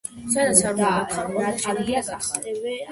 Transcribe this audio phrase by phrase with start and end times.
[0.35, 2.79] სადაც არ უნდა გათხარო, ყველგან შეგიძლია გათხარო.